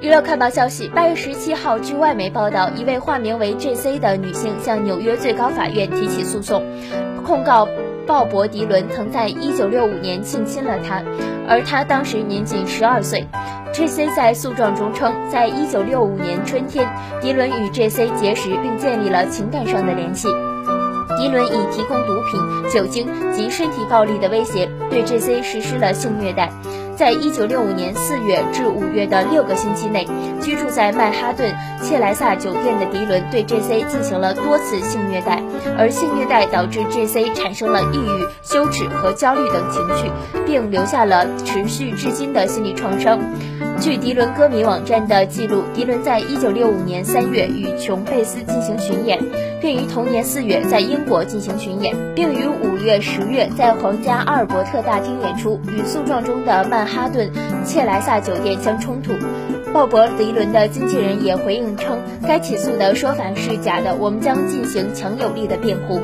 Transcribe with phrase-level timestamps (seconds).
[0.00, 3.98] 娱乐快报消息：八月十七号，据外媒报道，一位化名为 J.C.
[3.98, 6.62] 的女性向纽约最高法院提起诉讼，
[7.26, 7.66] 控告
[8.06, 11.02] 鲍勃·迪伦曾在一九六五年性侵了她，
[11.48, 13.26] 而她当时年仅十二岁。
[13.72, 14.08] J.C.
[14.14, 16.88] 在诉状中称，在一九六五年春天，
[17.20, 18.08] 迪伦与 J.C.
[18.10, 20.28] 结识并建立了情感上的联系。
[21.18, 25.42] 迪伦以提供毒品、酒精及身体暴力的威胁，对 J.C.
[25.42, 26.52] 实施了性虐待。
[26.98, 30.04] 在一九六五年四月至五月的六个星期内，
[30.42, 33.84] 居住在曼哈顿切莱萨酒店的迪伦对 J.C.
[33.88, 35.40] 进行了多次性虐待，
[35.78, 37.32] 而性虐待导致 J.C.
[37.34, 40.10] 产生了抑郁、羞耻和焦虑等情绪，
[40.44, 43.20] 并留下了持续至今的心理创伤。
[43.80, 49.22] 据迪伦歌迷网站的记录，迪伦在一九六五年三月与琼贝斯进行巡演，
[49.60, 57.30] 并于同年四月在英国进行巡演，并于五月、十月在皇家阿尔伯特大厅演出，与诉状中的曼哈顿
[57.64, 59.12] 切莱萨酒店相冲突。
[59.72, 66.00] 鲍勃·迪伦的经纪人也回应称，该起诉的说法是假的，我们将进行强有力的辩护。